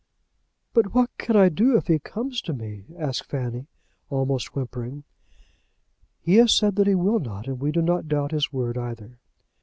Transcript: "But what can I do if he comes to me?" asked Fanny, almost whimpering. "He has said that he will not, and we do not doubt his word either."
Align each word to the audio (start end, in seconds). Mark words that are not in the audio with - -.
"But 0.73 0.95
what 0.95 1.15
can 1.19 1.35
I 1.35 1.49
do 1.49 1.77
if 1.77 1.85
he 1.85 1.99
comes 1.99 2.41
to 2.41 2.53
me?" 2.53 2.85
asked 2.97 3.29
Fanny, 3.29 3.67
almost 4.09 4.55
whimpering. 4.55 5.03
"He 6.19 6.37
has 6.37 6.51
said 6.51 6.75
that 6.77 6.87
he 6.87 6.95
will 6.95 7.19
not, 7.19 7.45
and 7.47 7.59
we 7.59 7.71
do 7.71 7.83
not 7.83 8.07
doubt 8.07 8.31
his 8.31 8.51
word 8.51 8.79
either." 8.79 9.19